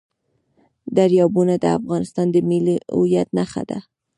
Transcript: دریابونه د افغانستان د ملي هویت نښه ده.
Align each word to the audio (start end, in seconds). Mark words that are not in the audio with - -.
دریابونه 0.97 1.53
د 1.59 1.65
افغانستان 1.77 2.27
د 2.31 2.37
ملي 2.49 2.75
هویت 2.95 3.29
نښه 3.37 3.63
ده. 3.69 3.79